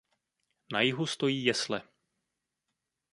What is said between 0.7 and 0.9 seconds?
Na